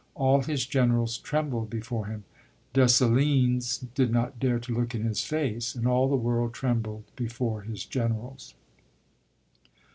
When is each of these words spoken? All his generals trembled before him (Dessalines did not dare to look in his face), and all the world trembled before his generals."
All 0.15 0.41
his 0.41 0.65
generals 0.65 1.19
trembled 1.19 1.69
before 1.69 2.07
him 2.07 2.23
(Dessalines 2.73 3.77
did 3.93 4.11
not 4.11 4.39
dare 4.39 4.57
to 4.57 4.73
look 4.75 4.95
in 4.95 5.03
his 5.03 5.21
face), 5.23 5.75
and 5.75 5.85
all 5.87 6.07
the 6.09 6.15
world 6.15 6.53
trembled 6.55 7.03
before 7.15 7.61
his 7.61 7.85
generals." 7.85 8.55